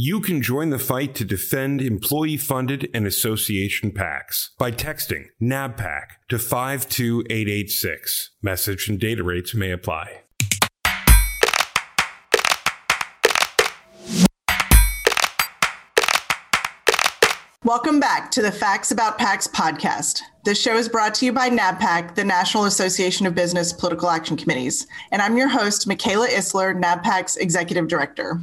[0.00, 6.04] You can join the fight to defend employee funded and association PACs by texting NABPAC
[6.28, 8.30] to 52886.
[8.40, 10.20] Message and data rates may apply.
[17.64, 20.20] Welcome back to the Facts About PACs podcast.
[20.44, 24.36] This show is brought to you by NABPAC, the National Association of Business Political Action
[24.36, 24.86] Committees.
[25.10, 28.40] And I'm your host, Michaela Isler, NABPAC's Executive Director.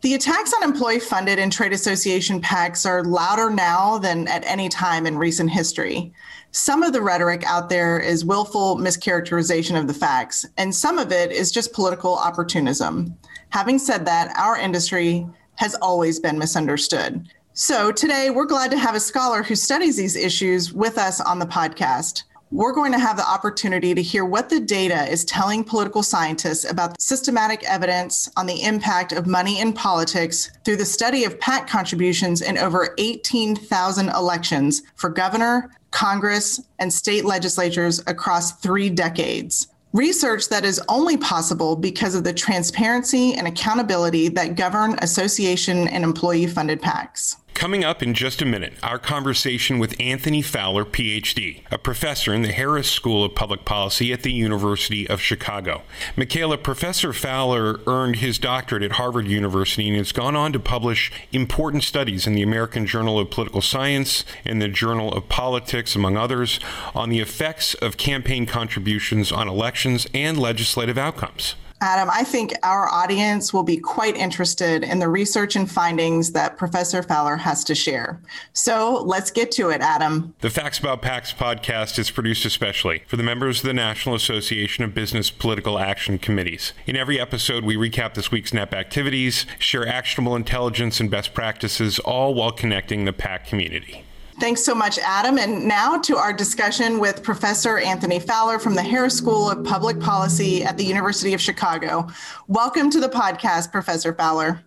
[0.00, 4.68] The attacks on employee funded and trade association PACs are louder now than at any
[4.68, 6.12] time in recent history.
[6.52, 11.10] Some of the rhetoric out there is willful mischaracterization of the facts, and some of
[11.10, 13.18] it is just political opportunism.
[13.48, 17.28] Having said that, our industry has always been misunderstood.
[17.54, 21.40] So today, we're glad to have a scholar who studies these issues with us on
[21.40, 25.62] the podcast we're going to have the opportunity to hear what the data is telling
[25.62, 31.24] political scientists about systematic evidence on the impact of money in politics through the study
[31.24, 38.88] of PAC contributions in over 18,000 elections for governor, Congress, and state legislatures across three
[38.88, 39.68] decades.
[39.92, 46.04] Research that is only possible because of the transparency and accountability that govern association and
[46.04, 47.36] employee funded PACs.
[47.58, 52.42] Coming up in just a minute, our conversation with Anthony Fowler, PhD, a professor in
[52.42, 55.82] the Harris School of Public Policy at the University of Chicago.
[56.16, 61.10] Michaela, Professor Fowler earned his doctorate at Harvard University and has gone on to publish
[61.32, 66.16] important studies in the American Journal of Political Science and the Journal of Politics, among
[66.16, 66.60] others,
[66.94, 71.56] on the effects of campaign contributions on elections and legislative outcomes.
[71.80, 76.56] Adam, I think our audience will be quite interested in the research and findings that
[76.56, 78.20] Professor Fowler has to share.
[78.52, 80.34] So let's get to it, Adam.
[80.40, 84.82] The Facts About PACs podcast is produced especially for the members of the National Association
[84.82, 86.72] of Business Political Action Committees.
[86.86, 92.00] In every episode, we recap this week's NAP activities, share actionable intelligence and best practices,
[92.00, 94.04] all while connecting the PAC community.
[94.40, 95.36] Thanks so much, Adam.
[95.36, 99.98] And now to our discussion with Professor Anthony Fowler from the Harris School of Public
[99.98, 102.06] Policy at the University of Chicago.
[102.46, 104.62] Welcome to the podcast, Professor Fowler.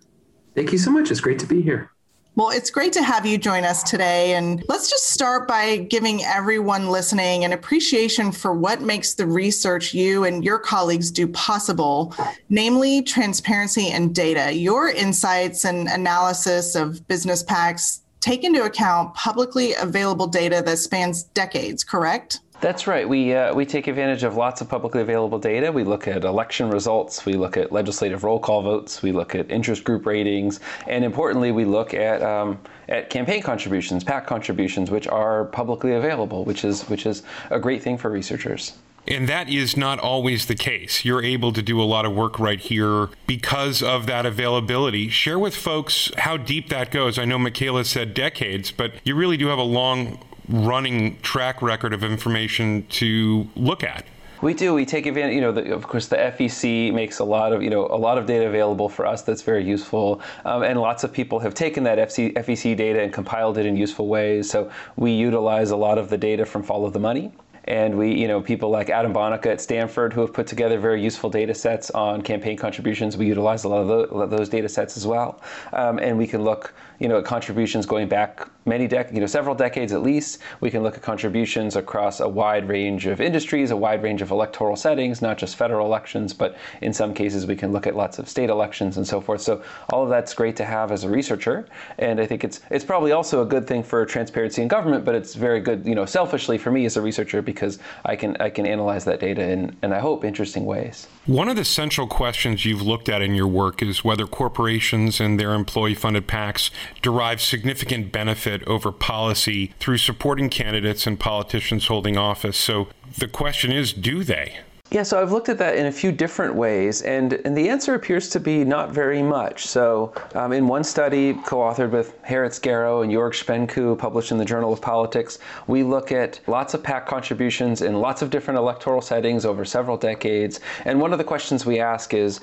[0.54, 1.10] Thank you so much.
[1.10, 1.90] It's great to be here.
[2.34, 4.34] Well, it's great to have you join us today.
[4.34, 9.94] And let's just start by giving everyone listening an appreciation for what makes the research
[9.94, 12.14] you and your colleagues do possible,
[12.50, 14.52] namely transparency and data.
[14.52, 21.24] Your insights and analysis of business PACs take into account publicly available data that spans
[21.24, 22.40] decades, correct?
[22.62, 23.08] That's right.
[23.08, 25.72] We, uh, we take advantage of lots of publicly available data.
[25.72, 29.50] We look at election results, we look at legislative roll call votes, we look at
[29.50, 35.08] interest group ratings, and importantly, we look at, um, at campaign contributions, PAC contributions, which
[35.08, 38.74] are publicly available, which is, which is a great thing for researchers.
[39.06, 41.04] And that is not always the case.
[41.04, 45.08] You're able to do a lot of work right here because of that availability.
[45.08, 47.18] Share with folks how deep that goes.
[47.18, 50.18] I know Michaela said decades, but you really do have a long
[50.48, 54.04] running track record of information to look at.
[54.42, 54.74] We do.
[54.74, 55.36] We take advantage.
[55.36, 58.18] You know, the, of course, the FEC makes a lot of you know a lot
[58.18, 59.22] of data available for us.
[59.22, 63.56] That's very useful, um, and lots of people have taken that FEC data and compiled
[63.56, 64.50] it in useful ways.
[64.50, 67.30] So we utilize a lot of the data from Follow the Money,
[67.64, 71.02] and we, you know, people like Adam Bonica at Stanford who have put together very
[71.02, 73.16] useful data sets on campaign contributions.
[73.16, 75.40] We utilize a lot of, those data sets as well.
[75.72, 79.26] Um, and we can look, you know, at contributions going back many dec- you know,
[79.26, 80.38] several decades at least.
[80.60, 84.30] We can look at contributions across a wide range of industries, a wide range of
[84.30, 88.18] electoral settings, not just federal elections, but in some cases we can look at lots
[88.18, 89.40] of state elections and so forth.
[89.40, 91.66] So all of that's great to have as a researcher,
[91.98, 95.14] and I think it's it's probably also a good thing for transparency in government, but
[95.14, 98.50] it's very good, you know, selfishly for me as a researcher because I can I
[98.50, 101.08] can analyze that data in, and I hope interesting ways.
[101.26, 105.38] One of the central questions you've looked at in your work is whether corporations and
[105.38, 112.56] their employee-funded PACs derive significant benefit over policy through supporting candidates and politicians holding office.
[112.56, 112.88] So
[113.18, 114.58] the question is do they?
[114.92, 117.94] Yeah, so I've looked at that in a few different ways, and, and the answer
[117.94, 119.64] appears to be not very much.
[119.64, 124.36] So, um, in one study co authored with Haritz Garro and Jörg Spenkuch, published in
[124.36, 128.58] the Journal of Politics, we look at lots of PAC contributions in lots of different
[128.58, 130.60] electoral settings over several decades.
[130.84, 132.40] And one of the questions we ask is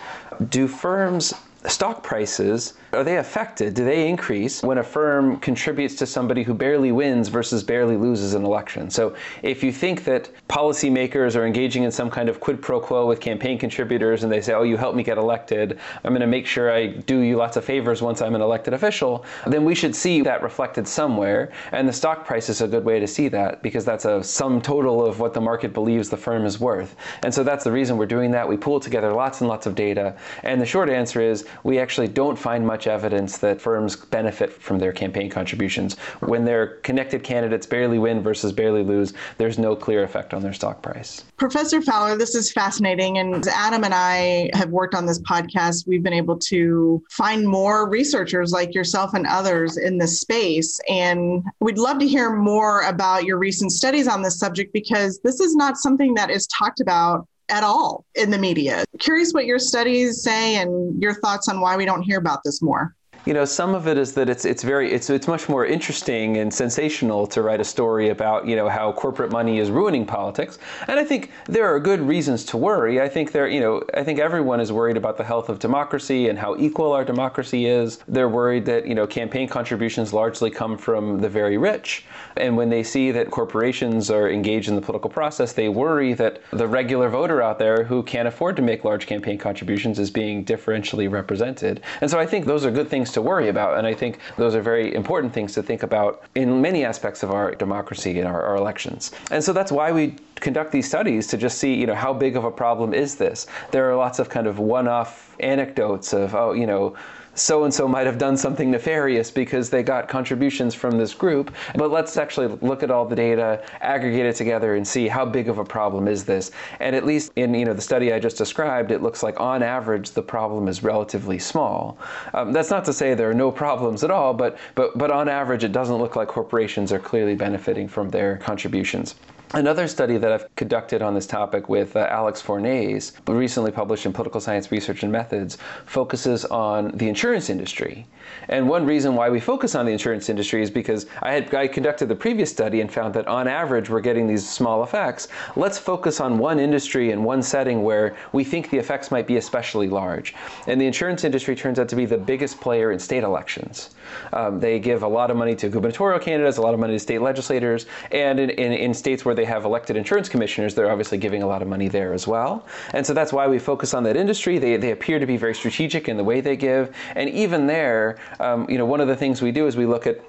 [0.49, 1.35] Do firms
[1.67, 3.75] stock prices are they affected?
[3.75, 8.33] Do they increase when a firm contributes to somebody who barely wins versus barely loses
[8.33, 8.89] an election?
[8.89, 13.05] So if you think that policymakers are engaging in some kind of quid pro quo
[13.05, 15.79] with campaign contributors and they say oh you helped me get elected.
[16.03, 18.73] I'm going to make sure i do you lots of favors once i'm an elected
[18.73, 21.51] official then we should see that reflected somewhere.
[21.71, 24.61] And the stock price is a good way to see that because that's a sum
[24.61, 26.95] total of what the market believes the firm is worth.
[27.23, 28.47] And so that's the reason we're doing that.
[28.47, 30.15] We pull together lots and lots of data.
[30.43, 34.79] And the short answer is we actually don't find much evidence that firms benefit from
[34.79, 35.97] their campaign contributions.
[36.19, 40.53] When their connected candidates barely win versus barely lose, there's no clear effect on their
[40.53, 41.23] stock price.
[41.37, 43.17] Professor Fowler, this is fascinating.
[43.17, 45.87] And Adam and I have worked on this podcast.
[45.87, 50.79] We've been able to find more researchers like yourself and others in this space.
[50.89, 55.39] And we'd love to hear more about your recent studies on this subject because this
[55.39, 58.85] is not something that is talked about at all in the media.
[58.99, 62.61] Curious what your studies say and your thoughts on why we don't hear about this
[62.61, 65.65] more you know, some of it is that it's it's very it's it's much more
[65.65, 70.05] interesting and sensational to write a story about you know how corporate money is ruining
[70.05, 70.57] politics,
[70.87, 73.01] and I think there are good reasons to worry.
[73.01, 76.29] I think there you know I think everyone is worried about the health of democracy
[76.29, 77.99] and how equal our democracy is.
[78.07, 82.05] They're worried that you know campaign contributions largely come from the very rich,
[82.37, 86.41] and when they see that corporations are engaged in the political process, they worry that
[86.51, 90.45] the regular voter out there who can't afford to make large campaign contributions is being
[90.45, 91.81] differentially represented.
[92.01, 93.77] And so I think those are good things things to worry about.
[93.77, 97.31] And I think those are very important things to think about in many aspects of
[97.31, 99.11] our democracy and our, our elections.
[99.31, 102.37] And so that's why we conduct these studies to just see, you know, how big
[102.37, 103.47] of a problem is this?
[103.71, 106.95] There are lots of kind of one-off anecdotes of, oh, you know,
[107.39, 111.53] so and so might have done something nefarious because they got contributions from this group.
[111.75, 115.47] But let's actually look at all the data, aggregate it together, and see how big
[115.47, 116.51] of a problem is this.
[116.79, 119.63] And at least in you know the study I just described, it looks like on
[119.63, 121.97] average the problem is relatively small.
[122.33, 125.29] Um, that's not to say there are no problems at all, but but but on
[125.29, 129.15] average it doesn't look like corporations are clearly benefiting from their contributions.
[129.55, 134.13] Another study that I've conducted on this topic with uh, Alex Fouirnaies, recently published in
[134.13, 135.57] Political Science Research and Methods,
[135.87, 138.05] focuses on the insurance industry.
[138.49, 141.67] And one reason why we focus on the insurance industry is because I had I
[141.67, 145.29] conducted the previous study and found that on average we're getting these small effects.
[145.55, 149.37] Let's focus on one industry and one setting where we think the effects might be
[149.37, 150.35] especially large.
[150.67, 153.95] And the insurance industry turns out to be the biggest player in state elections.
[154.33, 156.99] Um, they give a lot of money to gubernatorial candidates, a lot of money to
[156.99, 161.17] state legislators, and in, in, in states where they have elected insurance commissioners, they're obviously
[161.17, 162.65] giving a lot of money there as well.
[162.93, 164.59] And so that's why we focus on that industry.
[164.59, 166.95] They, they appear to be very strategic in the way they give.
[167.15, 170.07] And even there, um, you know, one of the things we do is we look
[170.07, 170.21] at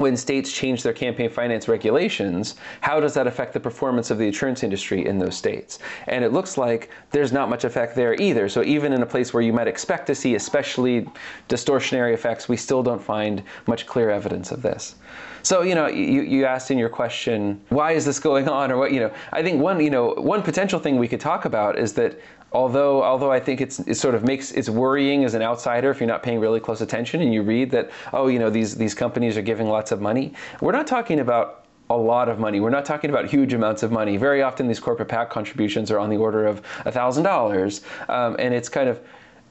[0.00, 4.24] when states change their campaign finance regulations, how does that affect the performance of the
[4.24, 5.78] insurance industry in those states?
[6.06, 8.48] And it looks like there's not much effect there either.
[8.48, 11.08] So even in a place where you might expect to see especially
[11.48, 14.94] distortionary effects, we still don't find much clear evidence of this.
[15.42, 18.76] So, you know, you, you asked in your question, why is this going on or
[18.76, 21.78] what, you know, I think one, you know, one potential thing we could talk about
[21.78, 22.20] is that
[22.52, 26.00] although although I think it's it sort of makes it's worrying as an outsider if
[26.00, 28.94] you're not paying really close attention and you read that oh you know these these
[28.94, 30.32] companies are giving lots of money
[30.62, 32.60] we're not talking about a lot of money.
[32.60, 34.16] We're not talking about huge amounts of money.
[34.16, 38.10] Very often, these corporate PAC contributions are on the order of a $1,000.
[38.10, 39.00] Um, and it's kind of,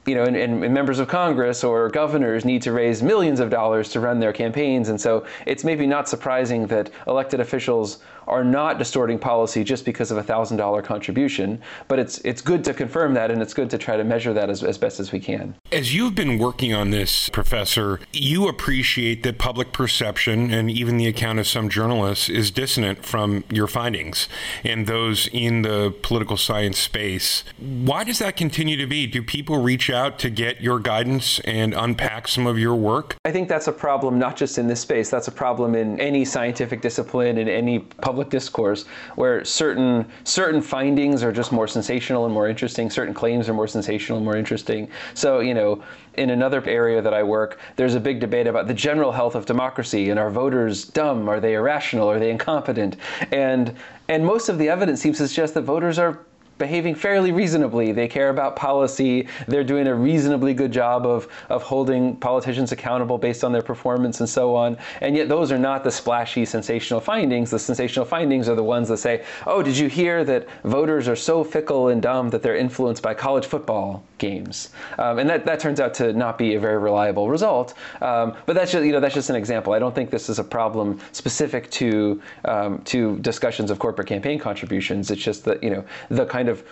[0.08, 3.90] you know, and, and, members of Congress or governors need to raise millions of dollars
[3.90, 4.88] to run their campaigns.
[4.88, 10.10] And so it's maybe not surprising that elected officials are not distorting policy just because
[10.10, 11.60] of a thousand dollar contribution.
[11.88, 14.50] But it's it's good to confirm that, and it's good to try to measure that
[14.50, 15.54] as, as best as we can.
[15.72, 21.06] As you've been working on this, Professor, you appreciate that public perception and even the
[21.06, 24.28] account of some journalists is dissonant from your findings
[24.62, 27.44] and those in the political science space.
[27.58, 29.06] Why does that continue to be?
[29.06, 33.16] Do people reach out to get your guidance and unpack some of your work?
[33.24, 35.10] I think that's a problem not just in this space.
[35.10, 38.84] That's a problem in any scientific discipline in any public public discourse
[39.14, 43.68] where certain certain findings are just more sensational and more interesting, certain claims are more
[43.68, 44.88] sensational and more interesting.
[45.14, 45.84] So, you know,
[46.14, 49.46] in another area that I work, there's a big debate about the general health of
[49.46, 51.28] democracy and are voters dumb?
[51.28, 52.10] Are they irrational?
[52.10, 52.96] Are they incompetent?
[53.30, 53.76] And
[54.08, 56.18] and most of the evidence seems to suggest that voters are
[56.58, 57.92] behaving fairly reasonably.
[57.92, 59.28] They care about policy.
[59.46, 64.20] They're doing a reasonably good job of, of holding politicians accountable based on their performance
[64.20, 64.76] and so on.
[65.00, 67.50] And yet, those are not the splashy, sensational findings.
[67.50, 71.16] The sensational findings are the ones that say, oh, did you hear that voters are
[71.16, 74.70] so fickle and dumb that they're influenced by college football games?
[74.98, 77.74] Um, and that, that turns out to not be a very reliable result.
[78.00, 79.72] Um, but that's just, you know, that's just an example.
[79.72, 84.38] I don't think this is a problem specific to, um, to discussions of corporate campaign
[84.38, 85.10] contributions.
[85.10, 86.66] It's just that, you know, the kind kind of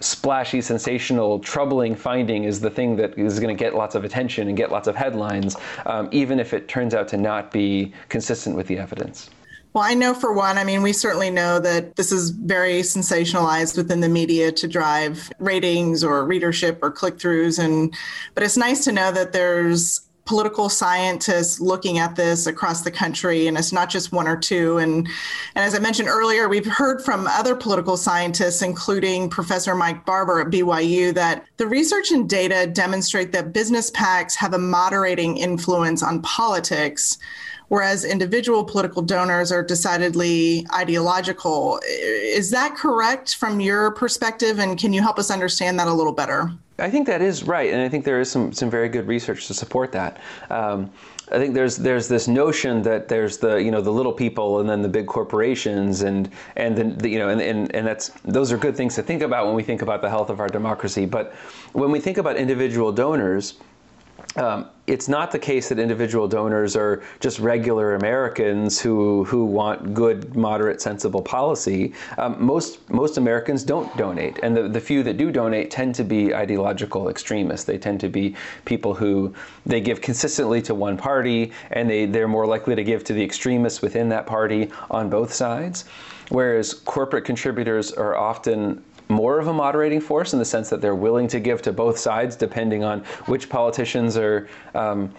[0.00, 4.48] splashy, sensational, troubling finding is the thing that is going to get lots of attention
[4.48, 5.56] and get lots of headlines,
[5.86, 9.28] um, even if it turns out to not be consistent with the evidence.
[9.74, 13.76] Well, I know for one, I mean, we certainly know that this is very sensationalized
[13.76, 17.62] within the media to drive ratings or readership or click throughs.
[17.62, 17.94] And,
[18.34, 23.46] but it's nice to know that there's political scientists looking at this across the country,
[23.46, 24.76] and it's not just one or two.
[24.76, 25.08] And,
[25.54, 30.42] and as I mentioned earlier, we've heard from other political scientists, including Professor Mike Barber
[30.42, 36.02] at BYU, that the research and data demonstrate that business PACs have a moderating influence
[36.02, 37.18] on politics
[37.68, 41.78] whereas individual political donors are decidedly ideological.
[41.86, 44.58] Is that correct from your perspective?
[44.58, 46.50] And can you help us understand that a little better?
[46.78, 49.48] I think that is right, and I think there is some, some very good research
[49.48, 50.20] to support that.
[50.48, 50.90] Um,
[51.30, 54.68] I think there's there's this notion that there's the you know the little people and
[54.68, 58.50] then the big corporations and and then the, you know and, and and that's those
[58.50, 61.04] are good things to think about when we think about the health of our democracy.
[61.04, 61.34] But
[61.72, 63.54] when we think about individual donors,
[64.38, 69.92] um, it's not the case that individual donors are just regular Americans who who want
[69.92, 71.92] good, moderate, sensible policy.
[72.16, 76.04] Um, most most Americans don't donate, and the, the few that do donate tend to
[76.04, 77.64] be ideological extremists.
[77.66, 79.34] They tend to be people who
[79.66, 83.22] they give consistently to one party, and they they're more likely to give to the
[83.22, 85.84] extremists within that party on both sides.
[86.30, 90.94] Whereas corporate contributors are often more of a moderating force in the sense that they're
[90.94, 95.12] willing to give to both sides depending on which politicians are um,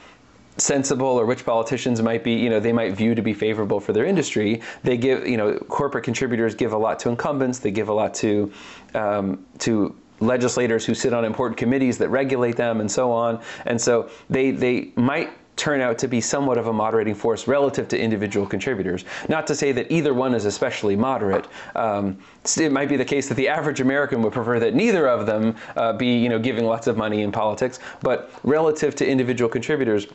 [0.57, 3.93] sensible or which politicians might be, you know, they might view to be favorable for
[3.93, 4.61] their industry.
[4.83, 7.59] They give, you know, corporate contributors give a lot to incumbents.
[7.59, 8.51] They give a lot to
[8.93, 13.41] um, to legislators who sit on important committees that regulate them and so on.
[13.65, 17.87] And so they they might turn out to be somewhat of a moderating force relative
[17.89, 19.03] to individual contributors.
[19.27, 21.47] Not to say that either one is especially moderate.
[21.75, 22.17] Um,
[22.57, 25.55] it might be the case that the average American would prefer that neither of them
[25.75, 27.79] uh, be, you know, giving lots of money in politics.
[28.01, 30.07] But relative to individual contributors,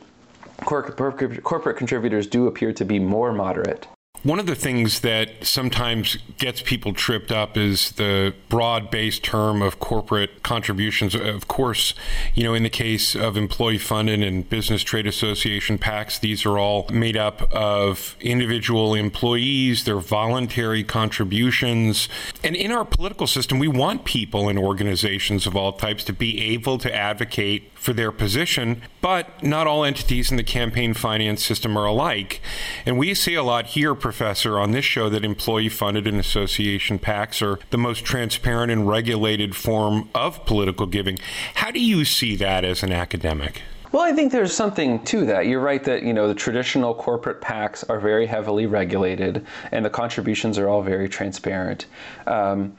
[0.63, 3.87] corporate contributors do appear to be more moderate.
[4.23, 9.61] One of the things that sometimes gets people tripped up is the broad based term
[9.61, 11.13] of corporate contributions.
[11.13, 11.93] Of course,
[12.33, 16.57] you know, in the case of employee funded and business trade association PACs, these are
[16.57, 22.09] all made up of individual employees, they're voluntary contributions.
[22.43, 26.41] And in our political system, we want people and organizations of all types to be
[26.53, 31.77] able to advocate for their position, but not all entities in the campaign finance system
[31.77, 32.41] are alike.
[32.83, 36.97] And we see a lot here, Professor, on this show that employee funded and association
[36.97, 41.19] PACs are the most transparent and regulated form of political giving.
[41.53, 43.61] How do you see that as an academic?
[43.91, 45.45] Well, I think there's something to that.
[45.45, 49.89] You're right that you know the traditional corporate PACs are very heavily regulated, and the
[49.89, 51.85] contributions are all very transparent.
[52.25, 52.75] Um,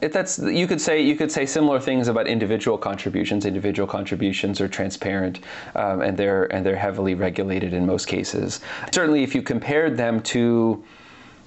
[0.00, 3.46] it, that's you could say you could say similar things about individual contributions.
[3.46, 5.40] Individual contributions are transparent
[5.74, 8.60] um, and they're and they're heavily regulated in most cases.
[8.92, 10.82] Certainly, if you compared them to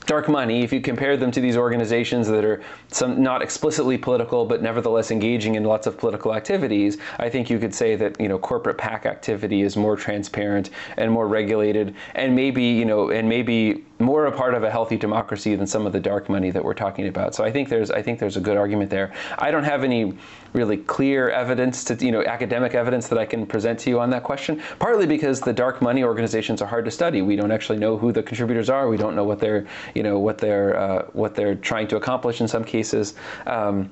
[0.05, 4.45] dark money, if you compare them to these organizations that are some not explicitly political
[4.45, 8.27] but nevertheless engaging in lots of political activities, I think you could say that you
[8.27, 13.27] know corporate PAC activity is more transparent and more regulated, and maybe you know and
[13.27, 16.63] maybe more a part of a healthy democracy than some of the dark money that
[16.63, 17.33] we're talking about.
[17.33, 19.13] So I think there's I think there's a good argument there.
[19.39, 20.13] I don't have any
[20.53, 24.09] really clear evidence to you know academic evidence that I can present to you on
[24.09, 24.61] that question.
[24.79, 27.21] Partly because the dark money organizations are hard to study.
[27.21, 28.89] We don't actually know who the contributors are.
[28.89, 32.41] We don't know what they're you know what they're uh, what they're trying to accomplish
[32.41, 33.15] in some cases.
[33.45, 33.89] Um,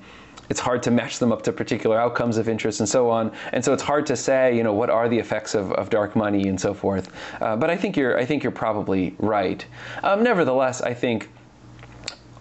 [0.54, 3.32] it's hard to match them up to particular outcomes of interest and so on.
[3.54, 6.16] And so it's hard to say, you know, what are the effects of, of dark
[6.16, 7.12] money and so forth.
[7.42, 9.66] Uh, but I think you're I think you're probably right.
[10.04, 11.32] Um, nevertheless, I think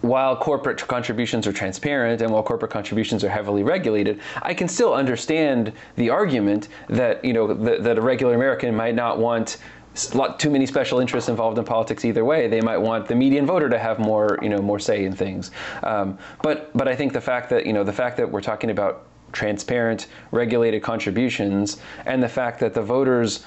[0.01, 4.93] while corporate contributions are transparent and while corporate contributions are heavily regulated, I can still
[4.93, 9.57] understand the argument that you know that, that a regular American might not want
[10.39, 12.47] too many special interests involved in politics either way.
[12.47, 15.51] They might want the median voter to have more, you know, more say in things.
[15.83, 18.69] Um, but but I think the fact that you know the fact that we're talking
[18.71, 23.45] about transparent, regulated contributions, and the fact that the voters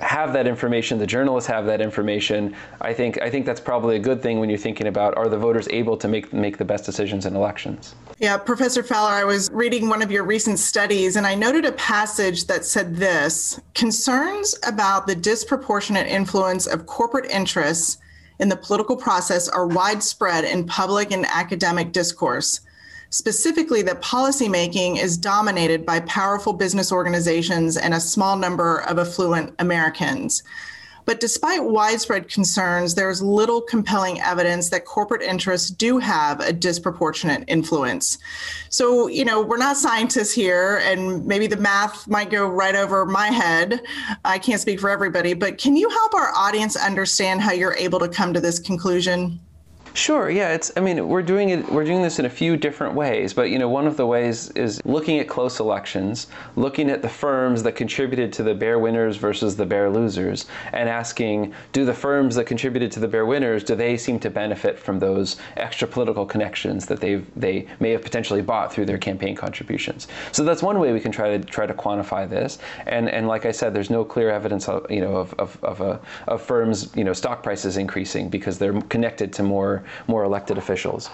[0.00, 2.54] have that information, the journalists have that information.
[2.80, 5.38] I think I think that's probably a good thing when you're thinking about are the
[5.38, 7.94] voters able to make make the best decisions in elections.
[8.18, 11.72] Yeah, Professor Fowler, I was reading one of your recent studies and I noted a
[11.72, 17.98] passage that said this, concerns about the disproportionate influence of corporate interests
[18.40, 22.60] in the political process are widespread in public and academic discourse
[23.10, 29.54] specifically that policymaking is dominated by powerful business organizations and a small number of affluent
[29.58, 30.42] Americans.
[31.08, 37.44] But despite widespread concerns, there's little compelling evidence that corporate interests do have a disproportionate
[37.48, 38.18] influence.
[38.68, 43.06] So, you know, we're not scientists here, and maybe the math might go right over
[43.06, 43.80] my head.
[44.26, 48.00] I can't speak for everybody, but can you help our audience understand how you're able
[48.00, 49.40] to come to this conclusion?
[49.94, 50.30] Sure.
[50.30, 50.52] Yeah.
[50.52, 50.70] It's.
[50.76, 51.70] I mean, we're doing it.
[51.70, 53.32] We're doing this in a few different ways.
[53.32, 57.08] But you know, one of the ways is looking at close elections, looking at the
[57.08, 61.94] firms that contributed to the bare winners versus the bare losers, and asking, do the
[61.94, 65.88] firms that contributed to the bare winners, do they seem to benefit from those extra
[65.88, 70.08] political connections that they they may have potentially bought through their campaign contributions?
[70.32, 72.58] So that's one way we can try to try to quantify this.
[72.86, 75.80] And and like I said, there's no clear evidence, of, you know, of of of,
[75.80, 80.58] a, of firms, you know, stock prices increasing because they're connected to more more elected
[80.58, 81.10] officials.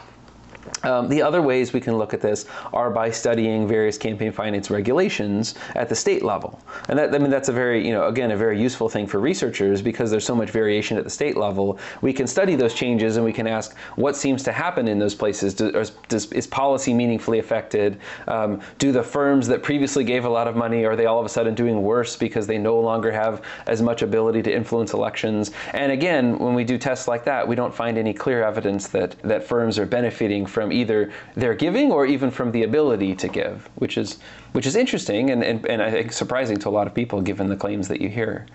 [0.82, 4.70] Um, the other ways we can look at this are by studying various campaign finance
[4.70, 8.30] regulations at the state level, and that I mean that's a very you know again
[8.30, 11.78] a very useful thing for researchers because there's so much variation at the state level.
[12.02, 15.14] We can study those changes and we can ask what seems to happen in those
[15.14, 15.54] places.
[15.54, 15.92] Does,
[16.32, 17.98] is policy meaningfully affected?
[18.28, 21.26] Um, do the firms that previously gave a lot of money are they all of
[21.26, 25.52] a sudden doing worse because they no longer have as much ability to influence elections?
[25.72, 29.16] And again, when we do tests like that, we don't find any clear evidence that
[29.22, 33.68] that firms are benefiting from either their giving or even from the ability to give,
[33.76, 34.18] which is
[34.52, 37.48] which is interesting and, and, and I think surprising to a lot of people given
[37.48, 38.46] the claims that you hear.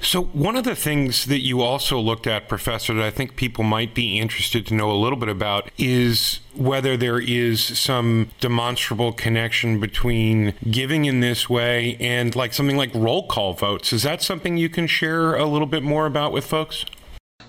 [0.00, 3.64] So, one of the things that you also looked at, Professor, that I think people
[3.64, 9.12] might be interested to know a little bit about is whether there is some demonstrable
[9.12, 13.92] connection between giving in this way and like something like roll call votes.
[13.92, 16.84] Is that something you can share a little bit more about with folks?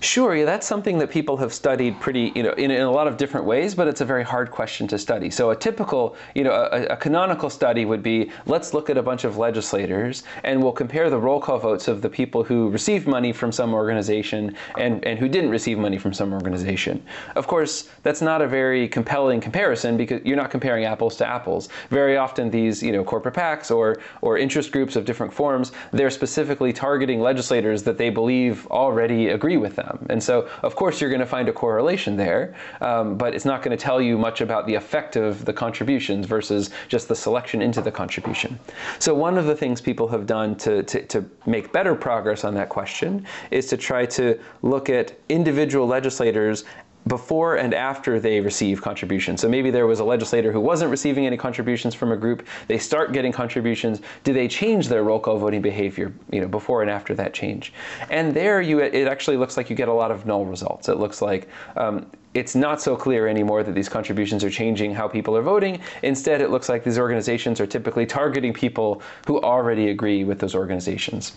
[0.00, 3.08] Sure, yeah, that's something that people have studied pretty, you know, in, in, a lot
[3.08, 5.28] of different ways, but it's a very hard question to study.
[5.28, 9.02] So a typical, you know, a, a, canonical study would be let's look at a
[9.02, 13.08] bunch of legislators and we'll compare the roll call votes of the people who received
[13.08, 17.02] money from some organization and, and who didn't receive money from some organization.
[17.34, 21.70] Of course, that's not a very compelling comparison because you're not comparing apples to apples.
[21.90, 26.08] Very often these, you know, corporate PACs or, or interest groups of different forms, they're
[26.08, 30.06] specifically targeting legislators that they believe already agree with them them.
[30.10, 33.62] And so, of course, you're going to find a correlation there, um, but it's not
[33.62, 37.62] going to tell you much about the effect of the contributions versus just the selection
[37.62, 38.58] into the contribution.
[38.98, 42.54] So, one of the things people have done to, to, to make better progress on
[42.54, 46.64] that question is to try to look at individual legislators
[47.08, 49.40] before and after they receive contributions.
[49.40, 52.46] So maybe there was a legislator who wasn't receiving any contributions from a group.
[52.68, 54.00] They start getting contributions.
[54.24, 57.72] Do they change their roll call voting behavior, you know, before and after that change?
[58.10, 60.88] And there, you it actually looks like you get a lot of null results.
[60.88, 65.08] It looks like um, it's not so clear anymore that these contributions are changing how
[65.08, 65.80] people are voting.
[66.02, 70.54] Instead, it looks like these organizations are typically targeting people who already agree with those
[70.54, 71.32] organizations.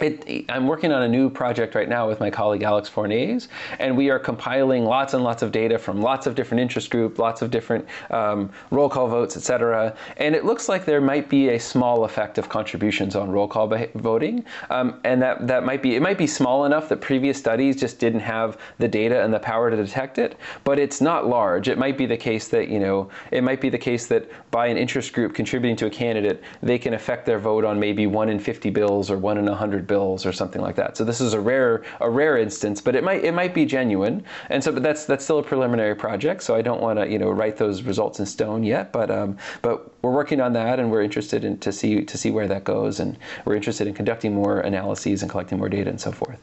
[0.00, 3.96] It, I'm working on a new project right now with my colleague Alex Fouirnaies, and
[3.96, 7.40] we are compiling lots and lots of data from lots of different interest groups, lots
[7.40, 9.94] of different um, roll call votes, et cetera.
[10.16, 13.72] And it looks like there might be a small effect of contributions on roll call
[13.94, 17.78] voting, um, and that that might be it might be small enough that previous studies
[17.78, 21.68] just didn't have the data and the power to detect it, but it's not large.
[21.68, 24.66] It might be the case that you know it might be the case that by
[24.66, 28.28] an interest group contributing to a candidate, they can affect their vote on maybe one
[28.28, 30.96] in 50 bills or one in 100 bills or something like that.
[30.96, 34.24] So this is a rare a rare instance, but it might it might be genuine.
[34.50, 36.42] And so, but that's that's still a preliminary project.
[36.42, 38.92] So I don't want to you know write those results in stone yet.
[38.92, 42.30] But um, but we're working on that, and we're interested in to see to see
[42.30, 46.00] where that goes, and we're interested in conducting more analyses and collecting more data and
[46.00, 46.38] so forth.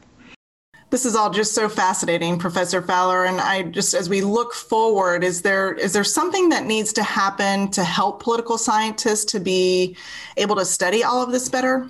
[0.90, 3.24] This is all just so fascinating, Professor Fowler.
[3.24, 7.04] And I just, as we look forward, is there is there something that needs to
[7.04, 9.96] happen to help political scientists to be
[10.36, 11.88] able to study all of this better?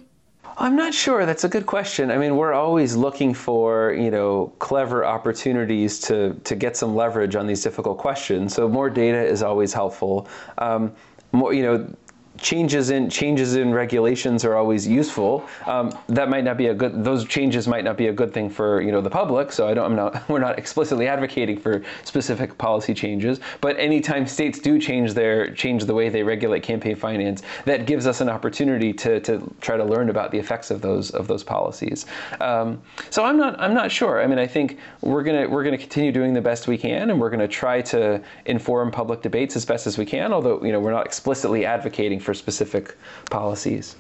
[0.61, 1.25] I'm not sure.
[1.25, 2.11] That's a good question.
[2.11, 7.35] I mean, we're always looking for, you know, clever opportunities to, to get some leverage
[7.35, 8.55] on these difficult questions.
[8.55, 10.29] So more data is always helpful.
[10.59, 10.92] Um,
[11.33, 11.90] more, you know,
[12.38, 15.47] changes in changes in regulations are always useful.
[15.66, 18.49] Um, that might not be a good; those changes might not be a good thing
[18.49, 19.53] for you know the public.
[19.53, 19.85] So I don't.
[19.85, 20.29] I'm not.
[20.29, 23.40] We're not explicitly advocating for specific policy changes.
[23.61, 28.07] But anytime states do change their change the way they regulate campaign finance, that gives
[28.07, 31.43] us an opportunity to, to try to learn about the effects of those of those
[31.43, 32.07] policies.
[32.40, 33.59] Um, so I'm not.
[33.61, 34.23] I'm not sure.
[34.23, 37.21] I mean, I think we're gonna we're gonna continue doing the best we can, and
[37.21, 40.33] we're gonna try to inform public debates as best as we can.
[40.33, 42.96] Although you know we're not explicitly advocating for for specific
[43.28, 43.96] policies.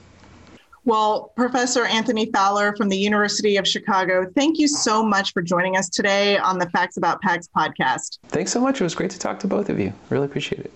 [0.84, 5.76] Well, Professor Anthony Fowler from the University of Chicago, thank you so much for joining
[5.76, 8.18] us today on the Facts About PACs podcast.
[8.28, 8.80] Thanks so much.
[8.80, 9.92] It was great to talk to both of you.
[10.10, 10.72] Really appreciate it.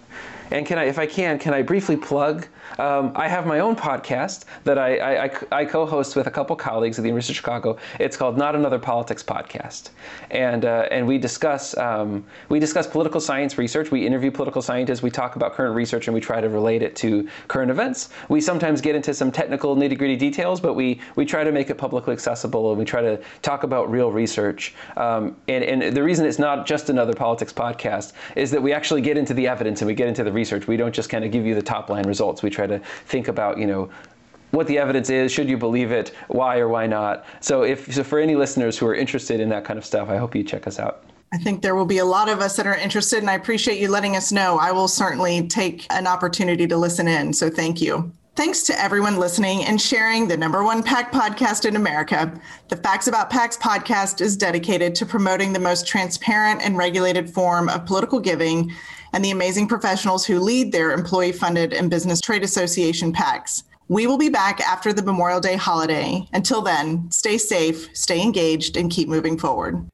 [0.54, 2.46] And can I, if I can, can I briefly plug?
[2.78, 6.96] Um, I have my own podcast that I, I, I, co-host with a couple colleagues
[6.96, 7.76] at the University of Chicago.
[7.98, 9.90] It's called Not Another Politics Podcast,
[10.30, 13.90] and uh, and we discuss um, we discuss political science research.
[13.90, 15.02] We interview political scientists.
[15.02, 18.10] We talk about current research, and we try to relate it to current events.
[18.28, 21.78] We sometimes get into some technical nitty-gritty details, but we we try to make it
[21.78, 24.74] publicly accessible, and we try to talk about real research.
[24.96, 29.02] Um, and and the reason it's not just another politics podcast is that we actually
[29.02, 30.66] get into the evidence and we get into the research.
[30.66, 32.42] We don't just kind of give you the top line results.
[32.42, 33.88] We try to think about, you know,
[34.50, 37.24] what the evidence is, should you believe it, why or why not.
[37.40, 40.16] So if so for any listeners who are interested in that kind of stuff, I
[40.18, 41.04] hope you check us out.
[41.32, 43.80] I think there will be a lot of us that are interested, and I appreciate
[43.80, 44.58] you letting us know.
[44.58, 47.32] I will certainly take an opportunity to listen in.
[47.32, 48.12] So thank you.
[48.36, 52.40] Thanks to everyone listening and sharing the number one PAC podcast in America.
[52.68, 57.68] The Facts About PACs podcast is dedicated to promoting the most transparent and regulated form
[57.68, 58.72] of political giving
[59.14, 63.62] and the amazing professionals who lead their employee funded and business trade association PACs.
[63.88, 66.26] We will be back after the Memorial Day holiday.
[66.32, 69.86] Until then, stay safe, stay engaged, and keep moving forward.